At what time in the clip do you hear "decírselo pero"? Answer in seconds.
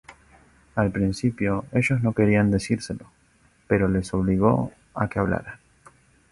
2.49-3.87